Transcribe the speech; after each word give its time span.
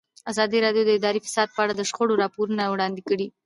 ازادي 0.31 0.57
راډیو 0.65 0.83
د 0.85 0.91
اداري 0.99 1.19
فساد 1.25 1.47
په 1.53 1.59
اړه 1.63 1.73
د 1.75 1.81
شخړو 1.89 2.19
راپورونه 2.23 2.63
وړاندې 2.67 3.01
کړي. 3.09 3.27